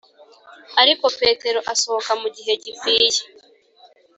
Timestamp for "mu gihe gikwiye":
2.21-3.21